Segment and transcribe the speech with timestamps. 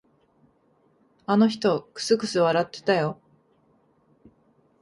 [1.27, 3.21] あの人、くすくす笑ってたよ。